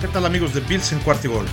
[0.00, 1.46] ¿Qué tal amigos de Bills en Cuarto Gol?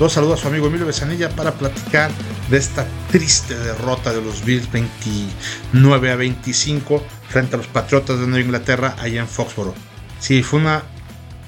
[0.00, 2.10] Los saludo a su amigo Emilio Besanilla para platicar
[2.48, 8.26] de esta triste derrota de los Bills 29 a 25 frente a los Patriotas de
[8.26, 9.74] Nueva Inglaterra allá en Foxborough.
[10.20, 10.84] Sí, fue una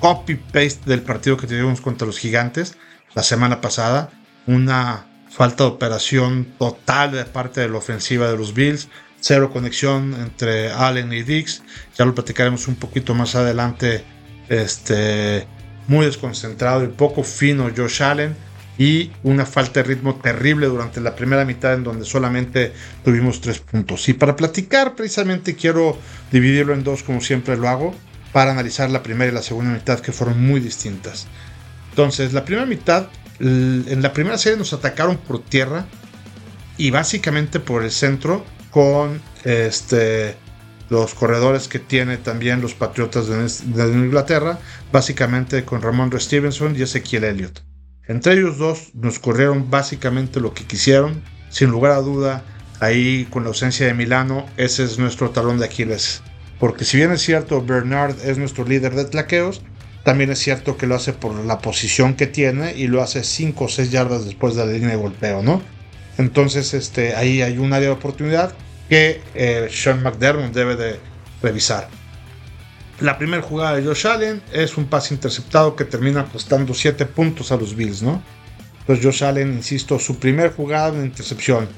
[0.00, 2.76] copy-paste del partido que tuvimos contra los Gigantes
[3.14, 4.11] la semana pasada.
[4.46, 8.88] Una falta de operación total de parte de la ofensiva de los Bills.
[9.18, 11.62] Cero conexión entre Allen y Dix.
[11.96, 14.05] Ya lo platicaremos un poquito más adelante.
[14.51, 15.48] Este
[15.87, 18.34] muy desconcentrado y poco fino Josh Allen
[18.77, 22.73] y una falta de ritmo terrible durante la primera mitad en donde solamente
[23.05, 24.09] tuvimos tres puntos.
[24.09, 25.98] Y para platicar precisamente quiero
[26.33, 27.95] dividirlo en dos como siempre lo hago
[28.33, 31.27] para analizar la primera y la segunda mitad que fueron muy distintas.
[31.91, 33.06] Entonces la primera mitad,
[33.39, 35.87] en la primera serie nos atacaron por tierra
[36.77, 40.37] y básicamente por el centro con este
[40.91, 44.58] los corredores que tiene también los Patriotas de, Inglaterra,
[44.92, 47.62] básicamente con Ramón Stevenson y Ezequiel Elliott.
[48.06, 52.45] Entre ellos dos nos corrieron básicamente lo que quisieron, sin lugar a duda,
[52.81, 56.23] ahí con la ausencia de Milano, ese es nuestro talón de Aquiles.
[56.58, 59.62] Porque si bien es cierto, Bernard es nuestro líder de tlaqueos,
[60.05, 63.64] también es cierto que lo hace por la posición que tiene y lo hace 5
[63.64, 65.62] o 6 yardas después de la línea de golpeo, ¿no?
[66.19, 68.55] Entonces, este, ahí hay un área de oportunidad
[68.88, 71.00] que eh, Sean McDermott debe de
[71.42, 71.88] revisar.
[73.00, 77.50] La primera jugada de Josh Allen es un pase interceptado que termina costando 7 puntos
[77.50, 78.22] a los Bills, ¿no?
[78.80, 81.68] Entonces Josh Allen, insisto, su primera jugada de intercepción,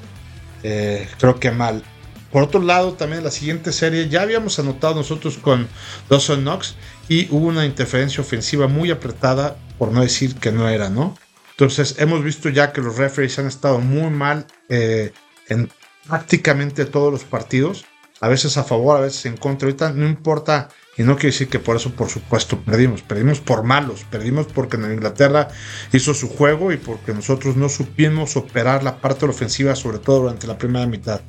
[0.63, 1.83] eh, creo que mal.
[2.31, 5.67] Por otro lado, también la siguiente serie ya habíamos anotado nosotros con
[6.09, 6.75] Dawson Knox
[7.07, 11.17] y hubo una interferencia ofensiva muy apretada, por no decir que no era, ¿no?
[11.51, 15.13] Entonces hemos visto ya que los referees han estado muy mal eh,
[15.47, 15.71] en
[16.07, 17.85] prácticamente todos los partidos,
[18.19, 19.67] a veces a favor, a veces en contra.
[19.67, 23.03] Ahorita no importa, y no quiere decir que por eso, por supuesto, perdimos.
[23.03, 25.49] Perdimos por malos, perdimos porque en Inglaterra
[25.93, 30.47] hizo su juego y porque nosotros no supimos operar la parte ofensiva, sobre todo durante
[30.47, 31.21] la primera mitad.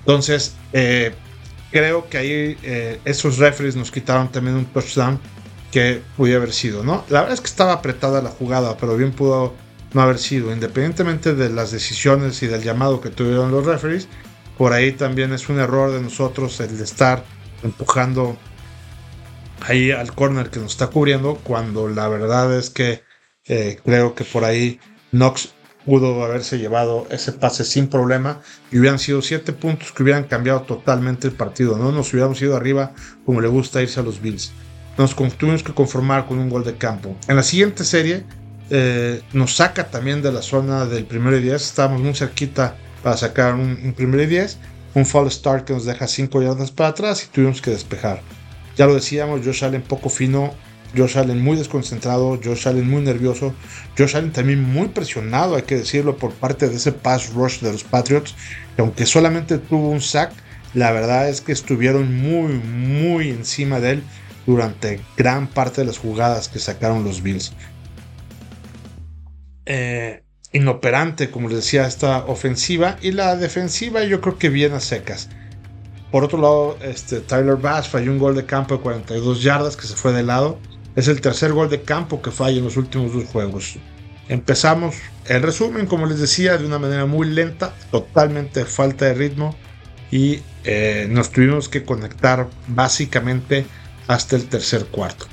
[0.00, 1.14] Entonces, eh,
[1.70, 5.20] creo que ahí eh, esos referees nos quitaron también un touchdown
[5.70, 7.04] que pudiera haber sido, ¿no?
[7.08, 9.54] La verdad es que estaba apretada la jugada, pero bien pudo
[9.96, 14.08] no haber sido, independientemente de las decisiones y del llamado que tuvieron los referees,
[14.58, 17.24] por ahí también es un error de nosotros el de estar
[17.62, 18.36] empujando
[19.62, 23.04] ahí al corner que nos está cubriendo, cuando la verdad es que
[23.46, 24.78] eh, creo que por ahí
[25.12, 25.54] Knox
[25.86, 30.62] pudo haberse llevado ese pase sin problema y hubieran sido siete puntos que hubieran cambiado
[30.62, 32.92] totalmente el partido, no nos hubiéramos ido arriba
[33.24, 34.52] como le gusta irse a los Bills.
[34.98, 37.16] Nos tuvimos que conformar con un gol de campo.
[37.28, 38.24] En la siguiente serie
[38.70, 41.54] eh, nos saca también de la zona del primero y 10.
[41.54, 44.58] Estábamos muy cerquita para sacar un, primero y 10.
[44.94, 48.22] Un fall start que nos deja 5 yardas para atrás y tuvimos que despejar.
[48.76, 50.52] Ya lo decíamos, Josh Allen poco fino,
[50.96, 53.54] Josh Allen muy desconcentrado, Josh Allen muy nervioso,
[53.96, 57.72] Josh Allen también muy presionado, hay que decirlo, por parte de ese pass rush de
[57.72, 58.34] los Patriots,
[58.74, 60.32] que aunque solamente tuvo un sack,
[60.74, 64.02] la verdad es que estuvieron muy, muy encima de él
[64.46, 67.52] durante gran parte de las jugadas que sacaron los Bills.
[69.66, 70.22] Eh,
[70.52, 75.28] inoperante, como les decía, esta ofensiva y la defensiva yo creo que viene a secas.
[76.10, 79.86] Por otro lado, este, Tyler Bass falló un gol de campo de 42 yardas que
[79.86, 80.58] se fue de lado.
[80.94, 83.76] Es el tercer gol de campo que falla en los últimos dos juegos.
[84.28, 89.54] Empezamos el resumen, como les decía, de una manera muy lenta, totalmente falta de ritmo
[90.10, 93.66] y eh, nos tuvimos que conectar básicamente
[94.06, 95.26] hasta el tercer cuarto.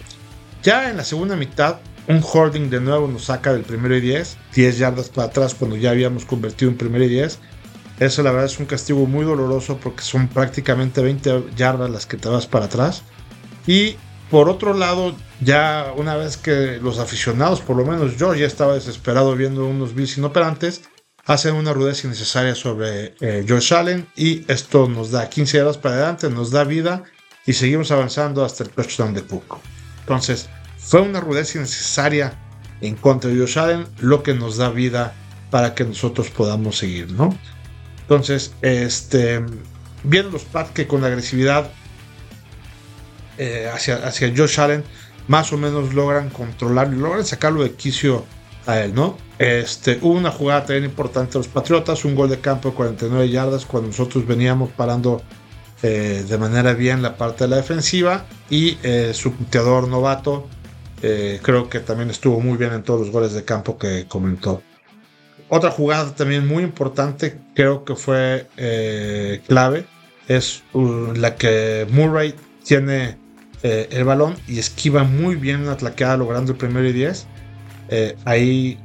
[0.64, 4.38] Ya en la segunda mitad un holding de nuevo nos saca del primero y 10,
[4.54, 7.40] 10 yardas para atrás cuando ya habíamos convertido en primero y 10.
[8.00, 12.18] Eso la verdad es un castigo muy doloroso porque son prácticamente 20 yardas las que
[12.18, 13.04] te vas para atrás.
[13.68, 13.96] Y
[14.30, 18.74] por otro lado, ya una vez que los aficionados, por lo menos yo ya estaba
[18.74, 20.82] desesperado viendo unos Bills inoperantes,
[21.26, 25.96] hacen una rudeza innecesaria sobre eh, Josh Allen y esto nos da 15 yardas para
[25.96, 27.04] adelante, nos da vida
[27.46, 29.60] y seguimos avanzando hasta el touchdown de Cook.
[30.02, 30.50] Entonces,
[30.84, 32.34] fue una rudeza innecesaria
[32.82, 35.14] en contra de Josh Allen, lo que nos da vida
[35.50, 37.38] para que nosotros podamos seguir, ¿no?
[38.02, 39.42] Entonces, este,
[40.04, 41.72] viendo los Pats que con la agresividad
[43.38, 44.84] eh, hacia, hacia Josh Allen,
[45.28, 48.26] más o menos logran controlar, logran sacarlo de quicio
[48.66, 49.18] a él, ¿no?
[49.40, 53.30] Este, hubo una jugada también importante de los Patriotas, un gol de campo de 49
[53.30, 55.22] yardas cuando nosotros veníamos parando
[55.82, 60.48] eh, de manera bien la parte de la defensiva y eh, su puteador novato
[61.04, 64.64] eh, creo que también estuvo muy bien en todos los goles de campo que comentó.
[65.50, 69.86] Otra jugada también muy importante, creo que fue eh, clave,
[70.28, 72.34] es uh, la que Murray
[72.64, 73.18] tiene
[73.62, 77.28] eh, el balón y esquiva muy bien una tlaqueada logrando el primero y 10.
[77.90, 78.80] eh, ahí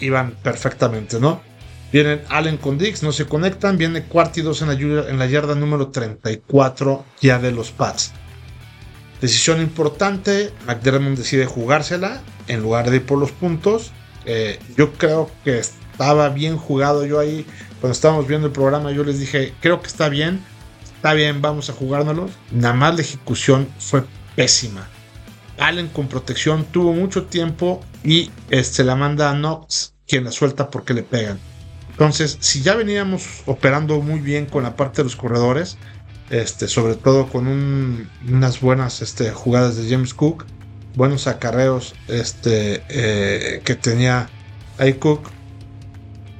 [0.00, 1.40] iban perfectamente, ¿no?
[1.92, 3.76] Vienen Allen con Dix, no se conectan.
[3.76, 8.12] Viene Cuarty 2 en la, en la yarda número 34 ya de los Pats.
[9.20, 13.92] Decisión importante, McDermott decide jugársela en lugar de ir por los puntos.
[14.24, 17.44] Eh, yo creo que estaba bien jugado yo ahí.
[17.80, 20.42] Cuando estábamos viendo el programa yo les dije, creo que está bien,
[20.96, 22.30] está bien, vamos a jugárnoslo.
[22.50, 24.04] Nada más la ejecución fue
[24.36, 24.88] pésima.
[25.58, 30.70] Allen con protección tuvo mucho tiempo y este, la manda a Knox, quien la suelta
[30.70, 31.38] porque le pegan.
[31.90, 35.76] Entonces, si ya veníamos operando muy bien con la parte de los corredores,
[36.30, 37.46] este, sobre todo con
[38.26, 40.46] unas buenas este, jugadas de James Cook,
[40.94, 44.28] buenos acarreos este, eh, que tenía
[44.78, 45.28] ahí Cook,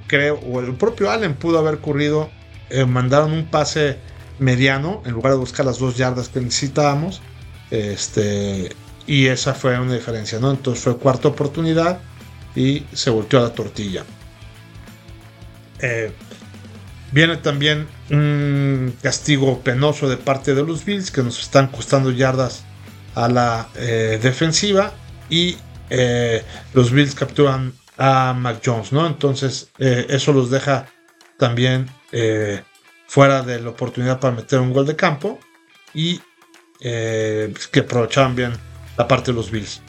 [0.06, 2.30] creo, o el propio Allen pudo haber ocurrido,
[2.70, 3.98] eh, mandaron un pase
[4.38, 7.20] mediano en lugar de buscar las dos yardas que necesitábamos,
[9.06, 10.50] y esa fue una diferencia, ¿no?
[10.50, 12.00] Entonces fue cuarta oportunidad
[12.54, 14.04] y se volteó a la tortilla.
[15.80, 16.12] Eh,
[17.12, 22.64] viene también un castigo penoso de parte de los Bills que nos están costando yardas
[23.14, 24.92] a la eh, defensiva
[25.28, 25.56] y
[25.90, 29.06] eh, los Bills capturan a Mac Jones, ¿no?
[29.06, 30.86] Entonces eso los deja
[31.38, 31.90] también
[33.06, 35.38] fuera de la oportunidad para meter un gol de campo
[35.92, 36.18] y
[36.80, 38.52] que aprovechaban bien
[38.96, 39.82] la parte de los Bills.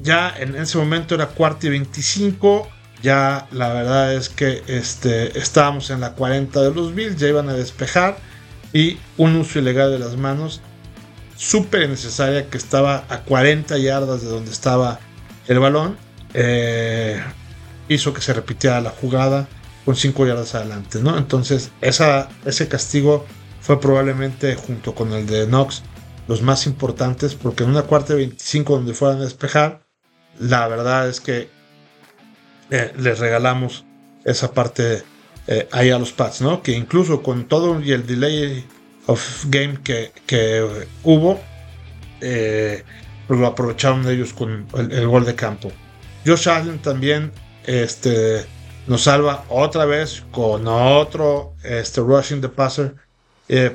[0.00, 2.68] Ya en ese momento era cuarto y 25
[3.02, 7.48] ya la verdad es que este, estábamos en la 40 de los Bills, ya iban
[7.48, 8.16] a despejar
[8.72, 10.60] y un uso ilegal de las manos
[11.36, 15.00] súper necesaria que estaba a 40 yardas de donde estaba
[15.46, 15.96] el balón
[16.34, 17.22] eh,
[17.88, 19.46] hizo que se repitiera la jugada
[19.84, 21.16] con 5 yardas adelante ¿no?
[21.16, 23.26] entonces esa, ese castigo
[23.60, 25.82] fue probablemente junto con el de Knox
[26.26, 29.86] los más importantes porque en una cuarta de 25 donde fueran a despejar
[30.38, 31.50] la verdad es que
[32.70, 33.84] eh, les regalamos
[34.24, 35.02] esa parte
[35.46, 36.62] eh, ahí a los Pats, ¿no?
[36.62, 38.64] Que incluso con todo y el delay
[39.06, 41.40] of game que, hubo,
[42.20, 42.82] eh,
[43.28, 45.70] lo aprovecharon ellos con el, gol de campo.
[46.26, 47.30] Josh Allen también
[47.66, 48.44] este,
[48.88, 52.96] nos salva otra vez con otro este, rushing the passer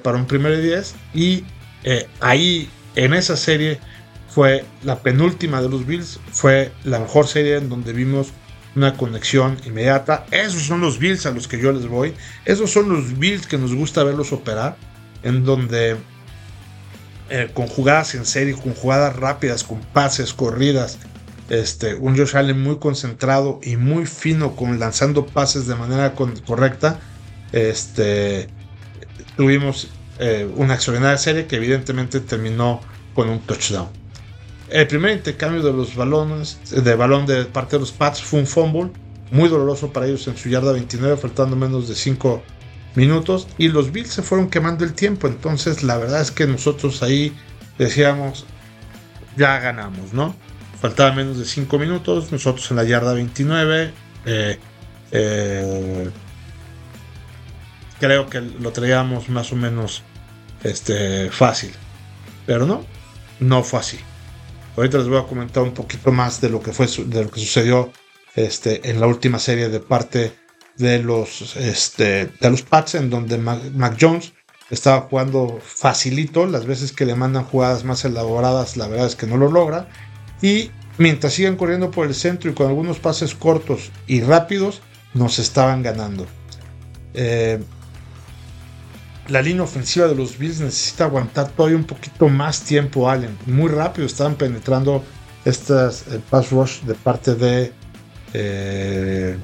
[0.03, 0.95] para un primer y 10.
[1.13, 1.45] Y
[2.19, 3.79] ahí en esa serie
[4.27, 8.33] fue la penúltima de los Bills, fue la mejor serie en donde vimos
[8.75, 10.25] una conexión inmediata.
[10.31, 12.13] Esos son los Bills a los que yo les voy.
[12.45, 14.77] Esos son los Bills que nos gusta verlos operar,
[15.23, 15.97] en donde
[17.29, 20.97] eh, con jugadas en serie, con jugadas rápidas, con pases, corridas,
[21.49, 26.99] este, un Josh Allen muy concentrado y muy fino, con lanzando pases de manera correcta.
[27.51, 28.47] Este,
[29.35, 29.89] tuvimos
[30.19, 32.81] eh, una extraordinaria serie que evidentemente terminó
[33.13, 34.00] con un touchdown.
[34.71, 38.47] El primer intercambio de los balones, de balón de parte de los Pats fue un
[38.47, 38.89] fumble,
[39.29, 42.41] muy doloroso para ellos en su yarda 29, faltando menos de 5
[42.95, 43.49] minutos.
[43.57, 45.27] Y los Bills se fueron quemando el tiempo.
[45.27, 47.33] Entonces, la verdad es que nosotros ahí
[47.77, 48.45] decíamos,
[49.35, 50.35] ya ganamos, ¿no?
[50.79, 53.93] Faltaba menos de 5 minutos, nosotros en la yarda 29.
[54.25, 54.57] Eh,
[55.11, 56.09] eh,
[57.99, 60.01] creo que lo traíamos más o menos
[60.63, 61.73] este, fácil.
[62.45, 62.85] Pero no,
[63.41, 63.99] no fue así.
[64.81, 67.39] Ahorita les voy a comentar un poquito más de lo que fue de lo que
[67.39, 67.91] sucedió
[68.35, 70.33] este, en la última serie de parte
[70.75, 74.33] de los, este, de los Pats, en donde Mac, Jones
[74.71, 76.47] estaba jugando facilito.
[76.47, 79.87] Las veces que le mandan jugadas más elaboradas, la verdad es que no lo logra.
[80.41, 84.81] Y mientras sigan corriendo por el centro y con algunos pases cortos y rápidos,
[85.13, 86.25] nos estaban ganando.
[87.13, 87.59] Eh,
[89.31, 93.37] la línea ofensiva de los Bills necesita aguantar todavía un poquito más tiempo, Allen.
[93.45, 95.03] Muy rápido estaban penetrando
[95.45, 97.71] estas el pass rush de parte de,
[98.33, 99.37] eh,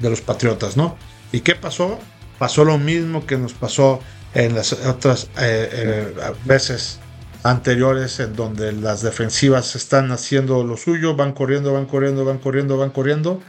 [0.00, 0.96] de los Patriotas, ¿no?
[1.32, 1.98] ¿Y qué pasó?
[2.38, 4.00] Pasó lo mismo que nos pasó
[4.32, 6.98] en las otras eh, eh, veces
[7.42, 12.78] anteriores en donde las defensivas están haciendo lo suyo, van corriendo, van corriendo, van corriendo,
[12.78, 13.42] van corriendo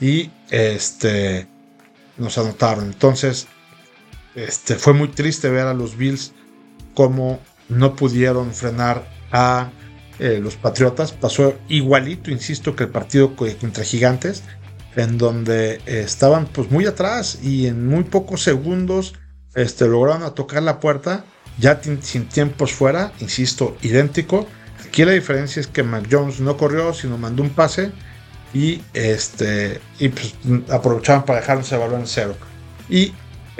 [0.00, 1.48] y este
[2.16, 2.84] nos anotaron.
[2.84, 3.48] Entonces,
[4.34, 6.32] este, fue muy triste ver a los Bills
[6.94, 9.70] como no pudieron frenar a
[10.18, 11.12] eh, los Patriotas.
[11.12, 14.42] Pasó igualito, insisto, que el partido contra Gigantes,
[14.96, 19.14] en donde eh, estaban pues muy atrás y en muy pocos segundos
[19.54, 21.24] este, lograron tocar la puerta,
[21.58, 24.46] ya sin tiempos fuera, insisto, idéntico.
[24.86, 27.92] Aquí la diferencia es que Mac Jones no corrió, sino mandó un pase
[28.52, 30.34] y, este, pues,
[30.70, 32.34] aprovechaban para dejar ese balón en cero.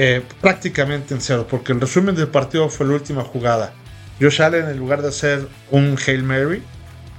[0.02, 3.75] Eh, prácticamente en cero, porque el resumen del partido fue la última jugada.
[4.19, 6.62] Josh Allen, en lugar de hacer un Hail Mary,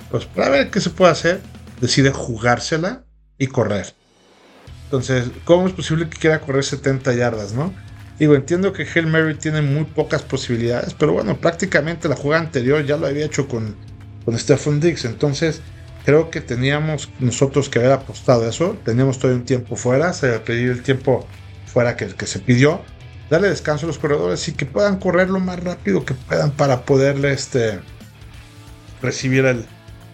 [0.09, 1.41] pues para ver qué se puede hacer,
[1.79, 3.03] decide jugársela
[3.37, 3.93] y correr.
[4.85, 7.71] Entonces, ¿cómo es posible que quiera correr 70 yardas, no?
[8.17, 12.83] Digo, entiendo que Hail Mary tiene muy pocas posibilidades, pero bueno, prácticamente la jugada anterior
[12.83, 13.75] ya lo había hecho con,
[14.25, 15.05] con Stephen Diggs.
[15.05, 15.61] Entonces,
[16.03, 18.75] creo que teníamos nosotros que haber apostado eso.
[18.83, 21.27] Teníamos todo un tiempo fuera, se pedir el tiempo
[21.71, 22.81] fuera que, que se pidió.
[23.29, 26.83] Darle descanso a los corredores y que puedan correr lo más rápido que puedan para
[26.83, 27.79] poderle este,
[29.01, 29.65] recibir el,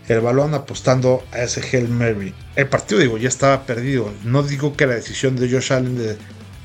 [0.07, 2.35] el balón apostando a ese Hail Mary.
[2.55, 4.13] El partido, digo, ya estaba perdido.
[4.23, 6.17] No digo que la decisión de Josh Allen de,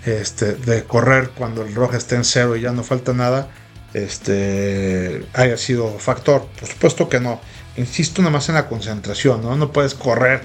[0.05, 3.49] este, de correr cuando el rojo esté en cero y ya no falta nada
[3.95, 6.47] este, haya sido factor.
[6.59, 7.41] Por supuesto que no.
[7.77, 9.57] Insisto nada más en la concentración, ¿no?
[9.57, 10.43] No puedes correr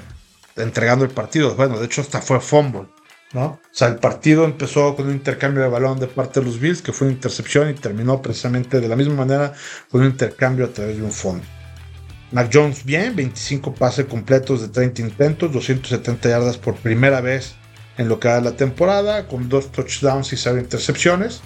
[0.56, 1.56] entregando el partido.
[1.56, 2.88] Bueno, de hecho hasta fue fumble,
[3.34, 3.46] ¿no?
[3.46, 6.82] O sea, el partido empezó con un intercambio de balón de parte de los Bills,
[6.82, 9.54] que fue una intercepción y terminó precisamente de la misma manera
[9.90, 11.46] con un intercambio a través de un fumble.
[12.32, 17.56] Mac Jones bien, 25 pases completos de 30 intentos, 270 yardas por primera vez
[17.98, 21.42] en lo que va la temporada, con dos touchdowns y 0 intercepciones.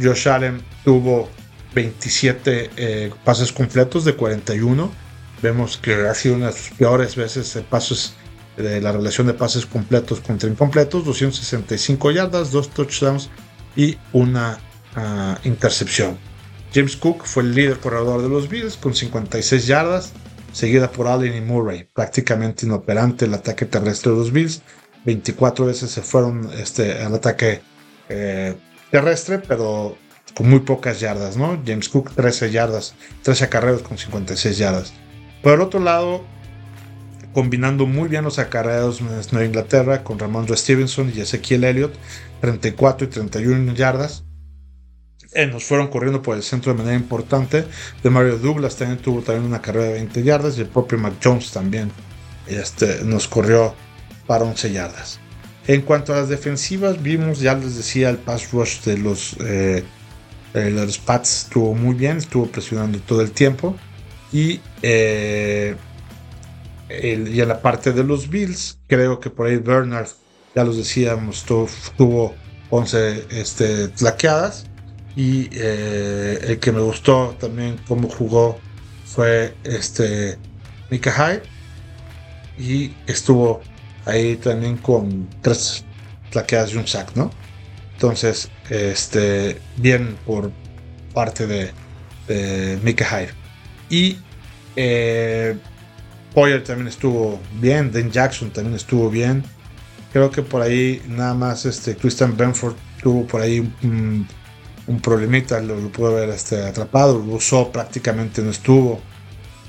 [0.00, 1.28] Josh Allen tuvo
[1.74, 4.90] 27 eh, pases completos de 41.
[5.42, 8.14] Vemos que ha sido una de sus peores veces de pases
[8.56, 13.30] de la relación de pases completos contra incompletos, 265 yardas, dos touchdowns
[13.76, 14.58] y una
[14.94, 16.18] ah, intercepción.
[16.74, 20.12] James Cook fue el líder corredor de los Bills con 56 yardas,
[20.52, 24.62] seguida por Allen y Murray, prácticamente inoperante el ataque terrestre de los Bills.
[25.04, 27.60] 24 veces se fueron este, al ataque
[28.08, 28.54] eh,
[28.90, 29.96] terrestre, pero
[30.34, 31.60] con muy pocas yardas, ¿no?
[31.66, 34.92] James Cook 13 yardas, 13 acarreos con 56 yardas.
[35.42, 36.24] Por el otro lado,
[37.32, 41.94] combinando muy bien los acarreos en Nueva Inglaterra con Ramondre Stevenson y Ezequiel Elliott,
[42.40, 44.24] 34 y 31 yardas.
[45.34, 47.64] Eh, nos fueron corriendo por el centro de manera importante.
[48.02, 51.14] De Mario Douglas también tuvo también una carrera de 20 yardas y el propio Mac
[51.22, 51.90] Jones también
[52.46, 53.74] este, nos corrió
[54.26, 55.20] para 11 yardas.
[55.66, 59.84] En cuanto a las defensivas, vimos, ya les decía, el pass rush de los, eh,
[60.54, 63.76] los Pats estuvo muy bien, estuvo presionando todo el tiempo.
[64.32, 65.76] Y, eh,
[67.02, 70.08] y en la parte de los Bills, creo que por ahí Bernard,
[70.54, 71.44] ya los decíamos,
[71.96, 72.34] tuvo,
[72.70, 74.66] 11 este, tlaqueadas.
[75.14, 78.58] Y eh, el que me gustó también cómo jugó
[79.04, 80.38] fue este
[80.90, 81.42] Mika Hyde.
[82.58, 83.60] Y estuvo
[84.06, 85.84] ahí también con tres
[86.30, 87.30] plaqueadas y un sack, ¿no?
[87.94, 90.50] Entonces, este, bien por
[91.12, 91.70] parte de,
[92.26, 93.34] de Mika Hyde.
[93.90, 94.16] Y
[94.76, 95.56] eh,
[96.34, 99.44] Poyer también estuvo bien, Den Jackson también estuvo bien.
[100.12, 104.26] Creo que por ahí nada más este Christian Benford tuvo por ahí un,
[105.02, 109.00] problemita, lo, pudo haber este, atrapado, lo usó prácticamente no estuvo.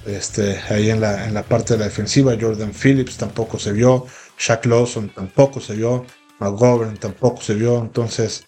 [0.06, 4.06] Este, ahí en la, en la parte de la defensiva, Jordan Phillips tampoco se vio.
[4.38, 6.06] Shaq Lawson tampoco se vio,
[6.40, 8.48] McGovern tampoco se vio, entonces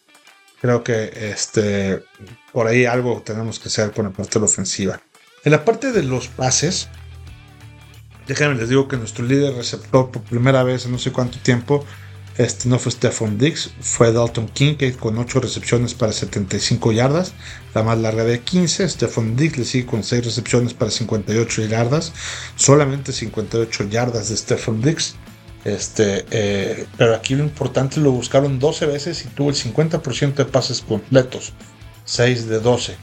[0.59, 2.03] creo que este,
[2.51, 5.01] por ahí algo tenemos que hacer con la parte de la ofensiva.
[5.43, 6.89] En la parte de los pases,
[8.27, 11.85] déjenme les digo que nuestro líder receptor por primera vez en no sé cuánto tiempo
[12.37, 17.33] este no fue Stephon Diggs, fue Dalton Kincaid con 8 recepciones para 75 yardas,
[17.73, 18.89] la más larga de 15.
[18.89, 22.11] Stephon Diggs le sigue con 6 recepciones para 58 yardas,
[22.57, 25.15] solamente 58 yardas de Stephon Diggs.
[25.63, 30.45] Este, eh, pero aquí lo importante lo buscaron 12 veces y tuvo el 50% de
[30.45, 31.53] pases completos,
[32.03, 32.97] 6 de 12.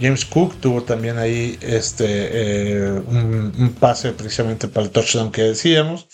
[0.00, 6.08] James Cook tuvo también ahí este, eh, un, pase precisamente para el touchdown que decíamos.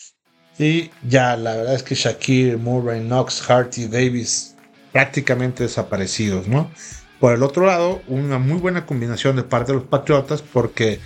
[0.59, 4.55] Y ya la verdad es que Shakir, Murray, Knox, Harty, Davis
[4.93, 6.71] prácticamente desaparecidos, ¿no?
[7.19, 11.01] Por el otro lado, una muy buena combinación de parte de los Patriotas porque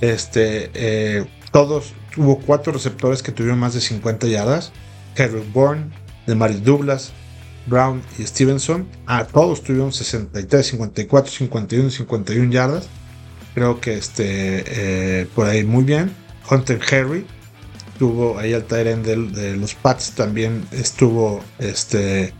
[0.00, 4.72] este, eh, todos hubo cuatro receptores que tuvieron más de 50 yardas.
[5.16, 5.90] Henry Bourne,
[6.26, 7.12] Maris Douglas,
[7.70, 8.86] Brown y Stevenson.
[9.06, 12.88] A todos tuvieron 63, 54, 51 51 yardas.
[13.54, 16.14] Creo que este, eh, por ahí muy bien.
[16.50, 17.24] Hunter Harry
[17.98, 22.34] tuvo ahí al Tyrant de, de, los Pats también estuvo este,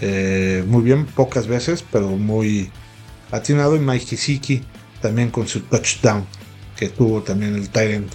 [0.00, 2.70] eh, muy bien, pocas veces, pero muy
[3.30, 3.76] atinado.
[3.76, 4.62] Y Mike Hisiki
[5.02, 6.24] también con su touchdown
[6.76, 8.12] que tuvo también el Tyrant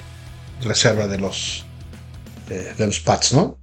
[0.63, 1.65] reserva de los,
[2.47, 3.57] de los Pats, ¿no?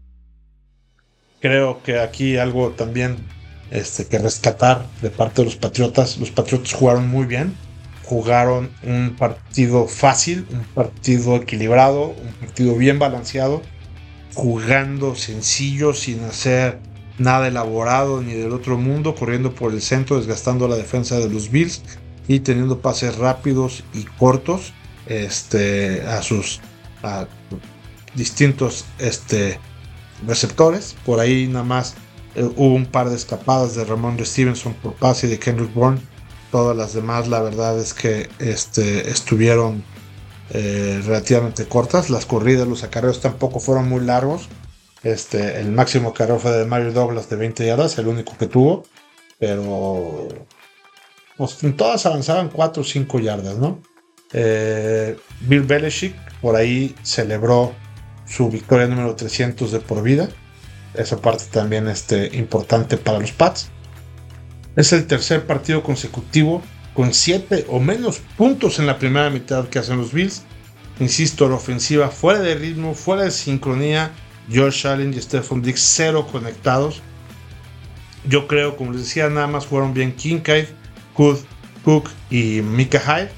[1.43, 3.17] Creo que aquí algo también
[3.73, 6.17] este, que rescatar de parte de los Patriotas.
[6.19, 7.55] Los Patriotas jugaron muy bien.
[8.05, 13.63] Jugaron un partido fácil, un partido equilibrado, un partido bien balanceado,
[14.35, 16.79] jugando sencillo, sin hacer
[17.19, 21.51] nada elaborado ni del otro mundo, corriendo por el centro, desgastando la defensa de los
[21.51, 21.83] Bills
[22.29, 24.73] y teniendo pases rápidos y cortos
[25.07, 26.61] este, a sus
[28.15, 29.59] distintos este,
[30.27, 30.97] receptores.
[31.05, 31.95] Por ahí nada más
[32.35, 36.01] eh, hubo un par de escapadas de Ramón Stevenson por pase y de Kendrick Bourne.
[36.51, 39.83] Todas las demás, la verdad es que este, estuvieron
[40.51, 42.11] eh, relativamente cortas.
[42.11, 44.49] Las corridas, los acarreos tampoco fueron muy largos.
[45.03, 48.85] Este, el máximo acarreo fue de Mario Douglas de 20 yardas, el único que tuvo.
[49.39, 50.29] Pero
[51.37, 53.81] pues, todas avanzaban 4 o 5 yardas, ¿no?
[54.33, 57.75] Eh, Bill Belichick por ahí celebró
[58.27, 60.29] su victoria número 300 de por vida.
[60.95, 63.71] Esa parte también este, importante para los Pats.
[64.77, 66.63] Es el tercer partido consecutivo
[66.95, 70.43] con 7 o menos puntos en la primera mitad que hacen los Bills.
[71.01, 74.13] Insisto, la ofensiva fuera de ritmo, fuera de sincronía.
[74.51, 77.01] George Allen y Stephon Diggs cero conectados.
[78.25, 80.67] Yo creo, como les decía, nada más fueron bien Kincaid,
[81.15, 81.41] Cook,
[81.85, 83.31] Cook y Mika Hyde.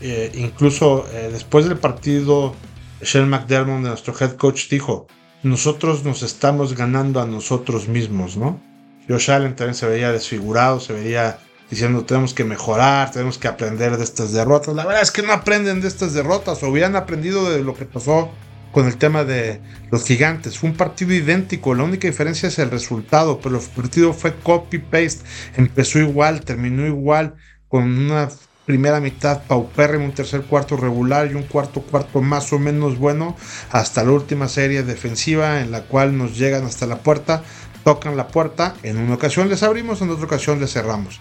[0.00, 2.54] Eh, incluso eh, después del partido,
[3.00, 5.06] Shane McDermott, nuestro head coach, dijo:
[5.42, 8.60] Nosotros nos estamos ganando a nosotros mismos, ¿no?
[9.08, 11.38] Josh Allen también se veía desfigurado, se veía
[11.70, 14.74] diciendo tenemos que mejorar, tenemos que aprender de estas derrotas.
[14.74, 17.84] La verdad es que no aprenden de estas derrotas, o hubieran aprendido de lo que
[17.84, 18.30] pasó
[18.72, 20.58] con el tema de los gigantes.
[20.58, 25.24] Fue un partido idéntico, la única diferencia es el resultado, pero el partido fue copy-paste,
[25.56, 27.34] empezó igual, terminó igual,
[27.68, 28.28] con una
[28.68, 33.34] primera mitad paupérrimo, un tercer cuarto regular y un cuarto cuarto más o menos bueno,
[33.70, 37.42] hasta la última serie defensiva en la cual nos llegan hasta la puerta,
[37.82, 41.18] tocan la puerta, en una ocasión les abrimos, en otra ocasión les cerramos.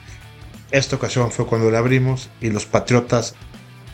[0.71, 3.33] Esta ocasión fue cuando le abrimos y los Patriotas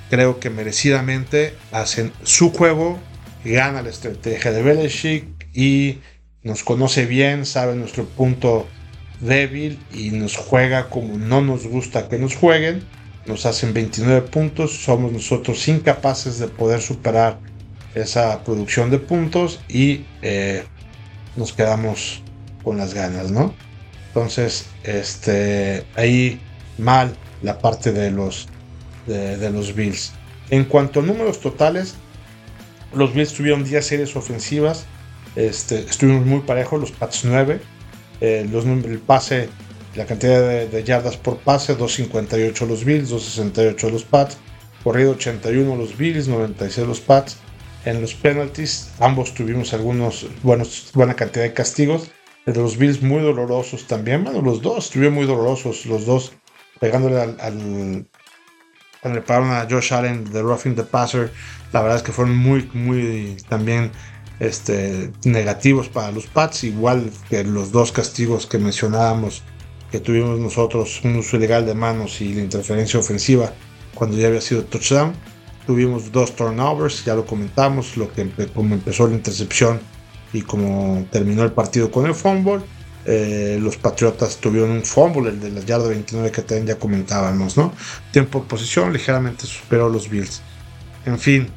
[0.09, 2.97] creo que merecidamente hacen su juego,
[3.45, 5.99] gana la estrategia de Belichick y
[6.41, 8.67] nos conoce bien, sabe nuestro punto
[9.19, 12.81] débil y nos juega como no nos gusta que nos jueguen.
[13.25, 17.39] Nos hacen 29 puntos, somos nosotros incapaces de poder superar
[17.95, 20.63] esa producción de puntos y eh,
[21.35, 22.21] nos quedamos
[22.63, 23.53] con las ganas, ¿no?
[24.07, 26.39] Entonces, este, ahí
[26.77, 28.47] mal la parte de los,
[29.07, 30.13] de, los Bills.
[30.49, 31.95] En cuanto a números totales,
[32.93, 34.85] los Bills tuvieron 10 series ofensivas.
[35.35, 37.59] Este, estuvimos muy parejos, los Pats 9.
[38.21, 39.49] Eh, los, el pase,
[39.95, 44.37] la cantidad de, yardas por pase, 2.58 los Bills, 2.68 los Pats.
[44.83, 47.37] Corrido 81 los Bills, 96 los Pats.
[47.85, 52.09] En los penalties, ambos tuvimos algunos buenos, buena cantidad de castigos.
[52.45, 54.23] De los Bills muy dolorosos también.
[54.23, 56.33] Bueno, los dos estuvieron muy dolorosos, los dos
[56.79, 58.05] pegándole al,
[59.01, 61.31] cuando le pagaron a Josh Allen de Roughing the Passer,
[61.71, 63.91] la verdad es que fueron muy, muy también
[64.39, 69.43] este, negativos para los Pats, igual que los dos castigos que mencionábamos
[69.93, 73.53] que tuvimos nosotros, un uso ilegal de manos y la interferencia ofensiva
[73.93, 75.13] cuando ya había sido touchdown.
[75.67, 79.79] Tuvimos dos turnovers, ya lo comentamos, lo que como empezó la intercepción
[80.33, 82.63] y como terminó el partido con el fumble.
[83.05, 87.55] Eh, los Patriotas tuvieron un fumble, el de la yarda 29 que también ya comentábamos,
[87.55, 87.71] ¿no?
[88.11, 90.41] Tiempo de posición ligeramente superó los Bills.
[91.05, 91.49] En fin,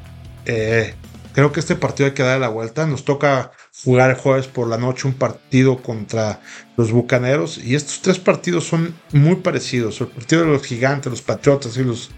[0.45, 0.93] eh,
[1.33, 2.85] creo que este partido hay que darle la vuelta.
[2.85, 3.49] Nos toca
[3.83, 6.41] jugar el jueves por la noche un partido contra
[6.75, 10.01] los Bucaneros y estos tres partidos son muy parecidos.
[10.01, 12.09] El partido de los Gigantes, los Patriotas y los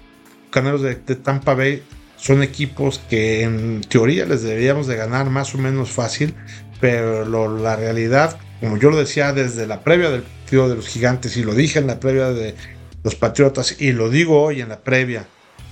[0.45, 1.83] Bucaneros de, Tampa Bay
[2.17, 6.33] son equipos que en teoría les deberíamos de ganar más o menos fácil,
[6.79, 7.25] pero
[7.57, 11.43] la realidad como yo lo decía desde la previa del partido de los gigantes y
[11.43, 12.55] lo dije en la previa de
[13.03, 15.27] los Patriotas y lo digo hoy en la previa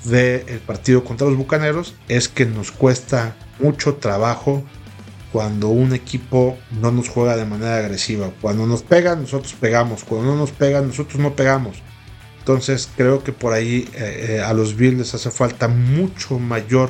[0.05, 4.63] del partido contra los Bucaneros, es que nos cuesta mucho trabajo
[5.37, 8.31] cuando un equipo no nos juega de manera agresiva.
[8.41, 10.03] Cuando nos pegan, nosotros pegamos.
[10.03, 11.77] Cuando no nos pegan, nosotros no pegamos.
[12.39, 16.89] Entonces creo que por ahí eh, eh, a los Bills hace falta mucho mayor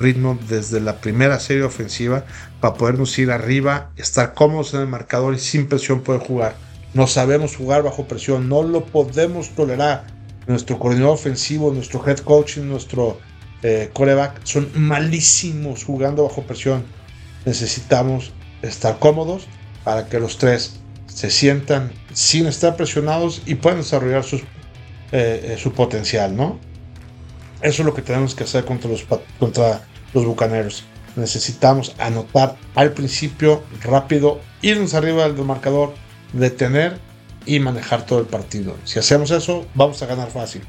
[0.00, 2.24] ritmo desde la primera serie ofensiva
[2.62, 6.54] para podernos ir arriba, estar cómodos en el marcador y sin presión poder jugar.
[6.94, 10.06] No sabemos jugar bajo presión, no lo podemos tolerar.
[10.46, 13.18] Nuestro coordinador ofensivo, nuestro head coach y nuestro
[13.62, 17.01] eh, coreback son malísimos jugando bajo presión.
[17.44, 19.46] Necesitamos estar cómodos
[19.84, 24.46] para que los tres se sientan sin estar presionados y puedan desarrollar sus, eh,
[25.12, 26.58] eh, su potencial, ¿no?
[27.60, 29.04] Eso es lo que tenemos que hacer contra los,
[29.38, 29.82] contra
[30.14, 30.84] los Bucaneros.
[31.16, 35.94] Necesitamos anotar al principio rápido, irnos arriba del marcador,
[36.32, 36.98] detener
[37.44, 38.76] y manejar todo el partido.
[38.84, 40.62] Si hacemos eso, vamos a ganar fácil.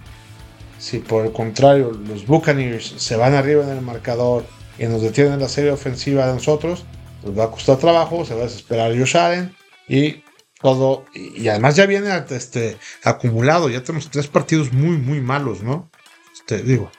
[0.78, 4.46] Si por el contrario los Buccaneers se van arriba en el marcador
[4.78, 6.86] y nos detienen la serie ofensiva de nosotros,
[7.24, 9.56] nos va a costar trabajo, se va a desesperar Josh Allen
[9.88, 10.24] y
[10.62, 11.06] todo.
[11.14, 15.90] Y, además ya viene este, acumulado, ya tenemos tres partidos muy, muy malos, ¿no?
[16.34, 16.92] Este, digo,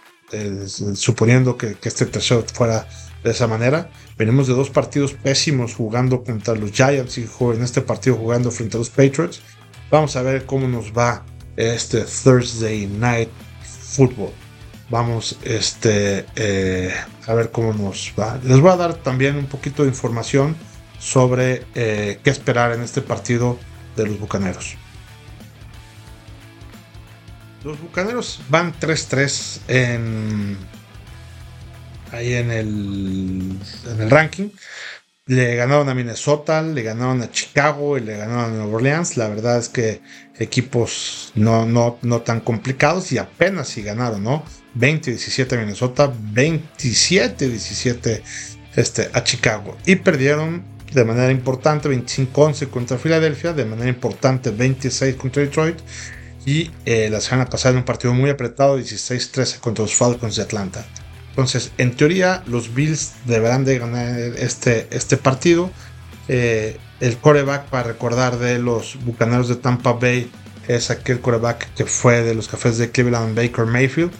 [0.95, 2.87] suponiendo que, este tercero fuera
[3.23, 3.91] de esa manera.
[4.17, 8.77] Venimos de dos partidos pésimos jugando contra los Giants y en este partido jugando frente
[8.77, 9.41] a los Patriots.
[9.91, 11.25] Vamos a ver cómo nos va
[11.57, 13.31] este Thursday Night
[13.63, 14.44] Football.
[14.91, 16.95] Vamos este, eh,
[17.27, 18.39] a ver cómo nos va.
[18.43, 20.57] Les voy a dar también un poquito de información
[20.99, 23.59] sobre eh, qué esperar en este partido
[23.97, 24.77] de los Bucaneros.
[27.65, 30.59] Los Bucaneros van 3-3 en
[32.13, 33.59] ahí en el,
[33.91, 34.51] en el ranking.
[35.27, 39.17] Le ganaron a Minnesota, le ganaron a Chicago y le ganaron a Nueva Orleans.
[39.17, 40.03] La verdad es que
[40.39, 44.45] equipos no, no, no tan complicados y apenas si ganaron, ¿no?
[44.77, 48.23] 20-17 a Minnesota, 27-17
[48.77, 49.77] este, a Chicago.
[49.87, 55.79] Y perdieron de manera importante 25-11 contra Filadelfia, de manera importante 26 contra Detroit.
[56.47, 60.43] Y eh, la semana pasada en un partido muy apretado, 16-13 contra los Falcons de
[60.43, 60.85] Atlanta.
[61.31, 65.71] Entonces, en teoría, los Bills deberán de ganar este, este partido.
[66.29, 70.31] Eh, el coreback, para recordar de los Bucaneros de Tampa Bay,
[70.69, 74.13] es aquel coreback que fue de los cafés de Cleveland, Baker Mayfield.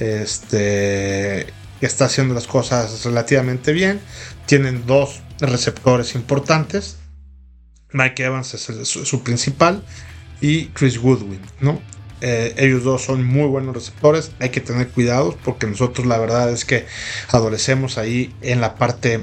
[0.00, 1.46] Este,
[1.80, 4.00] que está haciendo las cosas relativamente bien.
[4.46, 6.98] Tienen dos receptores importantes.
[7.92, 9.84] Mike Evans es su, principal
[10.40, 11.80] y Chris Goodwin, ¿no?
[12.20, 14.32] Eh, ellos dos son muy buenos receptores.
[14.40, 16.86] Hay que tener cuidado porque nosotros la verdad es que
[17.28, 19.22] adolecemos ahí en la parte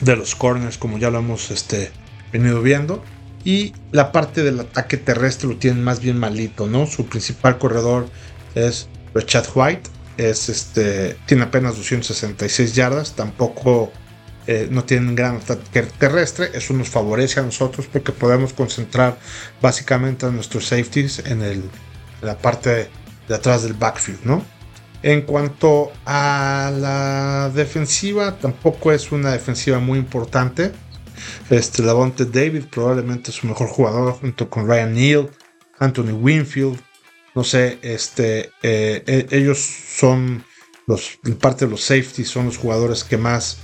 [0.00, 1.90] de los corners, como ya lo hemos este,
[2.32, 3.02] venido viendo.
[3.44, 6.86] Y la parte del ataque terrestre lo tienen más bien malito, ¿no?
[6.86, 8.08] Su principal corredor
[8.54, 9.90] es Richard White.
[10.16, 13.14] Es este, tiene apenas 266 yardas.
[13.14, 13.92] Tampoco
[14.46, 16.50] eh, no tienen gran ataque terrestre.
[16.54, 19.18] Eso nos favorece a nosotros porque podemos concentrar
[19.62, 21.62] básicamente a nuestros safeties en, el,
[22.22, 22.90] la parte
[23.28, 24.44] de, atrás del backfield, ¿no?
[25.02, 30.72] En cuanto a la defensiva, tampoco es una defensiva muy importante.
[31.50, 35.30] Este Lavonte David probablemente es su mejor jugador junto con Ryan Neal,
[35.78, 36.80] Anthony Winfield.
[37.34, 40.44] No sé, este, eh, e, ellos son
[40.86, 43.58] los, parte de los safeties, son los jugadores que más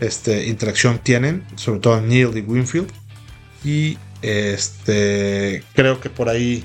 [0.00, 2.92] este, interacción tienen, sobre todo Neil y Winfield.
[3.64, 6.64] Y este, creo que por ahí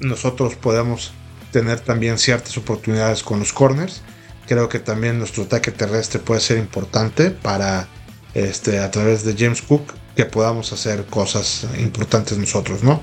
[0.00, 1.12] nosotros podemos
[1.52, 4.02] tener también ciertas oportunidades con los corners.
[4.46, 7.88] Creo que también nuestro ataque terrestre puede ser importante para,
[8.34, 13.02] este, a través de James Cook, que podamos hacer cosas importantes nosotros, ¿no?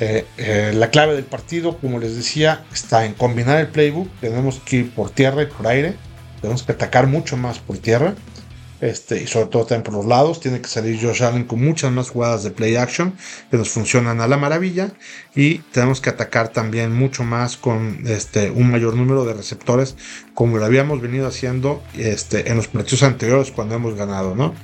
[0.00, 4.08] Eh, eh, la clave del partido, como les decía, está en combinar el playbook.
[4.20, 5.96] Tenemos que ir por tierra y por aire
[6.40, 8.14] tenemos que atacar mucho más por tierra.
[8.80, 10.40] Este, y sobre todo también por los lados.
[10.40, 13.14] Tiene que salir Josh Allen con muchas más jugadas de play action
[13.50, 14.92] que nos funcionan a la maravilla.
[15.34, 19.96] Y tenemos que atacar también mucho más con este, un mayor número de receptores,
[20.34, 24.34] como lo habíamos venido haciendo este, en los partidos anteriores cuando hemos ganado.
[24.34, 24.54] ¿no?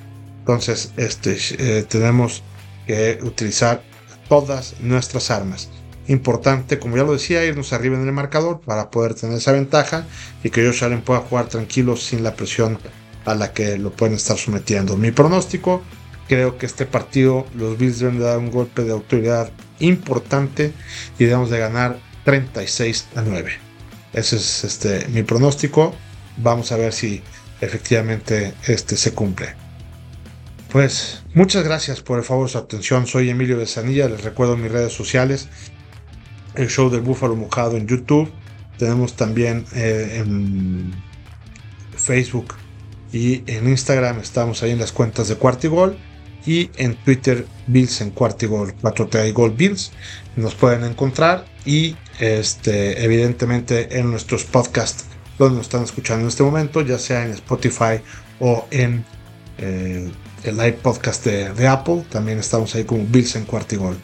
[0.40, 2.42] Entonces, este, eh, tenemos
[2.87, 3.83] que utilizar
[4.29, 5.70] todas nuestras armas
[6.07, 10.07] importante, como ya lo decía, irnos arriba en el marcador para poder tener esa ventaja
[10.42, 12.79] y que Josh Allen pueda jugar tranquilo sin la presión
[13.25, 14.97] a la que lo pueden estar sometiendo.
[14.97, 15.83] Mi pronóstico,
[16.29, 20.73] creo que este partido los Bills deben de dar un golpe de autoridad importante
[21.19, 23.53] y debemos de ganar 36 a 9.
[24.13, 25.95] Ese es este, mi pronóstico.
[26.37, 27.23] Vamos a ver si
[27.61, 29.55] efectivamente este se cumple.
[30.71, 33.07] Pues muchas gracias por el favor de su atención.
[33.07, 34.09] Soy Emilio de Sanilla.
[34.09, 35.49] Les recuerdo mis redes sociales
[36.55, 38.31] el show del búfalo mojado en YouTube.
[38.79, 40.93] Tenemos también eh, en
[41.97, 42.55] Facebook
[43.14, 45.96] y en Instagram estamos ahí en las cuentas de Cuartigol
[46.44, 49.92] y en Twitter Bills en Cuartigol 4T Gol Bills.
[50.35, 51.44] Nos pueden encontrar.
[51.64, 55.05] Y este evidentemente en nuestros podcasts
[55.38, 58.00] donde nos están escuchando en este momento ya sea en Spotify
[58.38, 59.05] o en
[59.59, 60.11] eh,
[60.42, 63.96] el live podcast de, de, Apple también estamos ahí como Bills en Cuartigol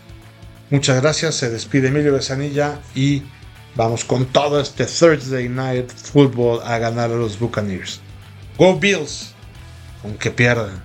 [0.70, 3.22] Muchas gracias, se despide Emilio Besanilla y
[3.76, 8.00] vamos con todo este Thursday Night Football a ganar a los Buccaneers.
[8.60, 9.32] Go Bills,
[10.04, 10.82] aunque pierdan.